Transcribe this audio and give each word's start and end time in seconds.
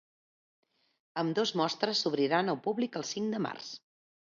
Ambdós 1.23 1.51
mostres 1.61 2.03
s’obriran 2.07 2.51
al 2.55 2.59
públic 2.69 3.01
el 3.03 3.09
cinc 3.13 3.33
de 3.39 3.45
març. 3.49 3.71